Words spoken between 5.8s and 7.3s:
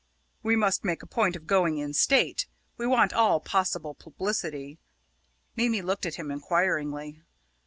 looked at him inquiringly.